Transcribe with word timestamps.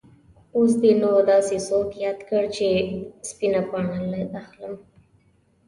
اوس 0.57 0.71
دې 0.81 0.91
نو 1.01 1.11
داسې 1.31 1.55
څوک 1.67 1.89
یاد 2.05 2.19
کړ 2.29 2.43
چې 2.55 2.67
سپینه 3.29 3.61
پاڼه 3.69 4.21
اخلم. 4.41 4.73